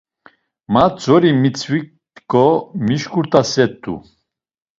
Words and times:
Ma 0.73 0.83
tzori 0.97 1.31
mitzvitǩo 1.41 2.45
mişǩut̆aset̆u. 2.85 3.93